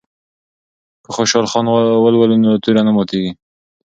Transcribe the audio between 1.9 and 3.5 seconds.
ولولو نو توره نه ماتیږي.